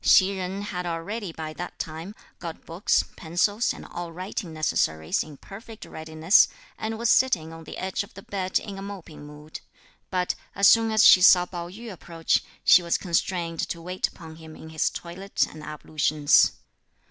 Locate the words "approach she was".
11.91-12.97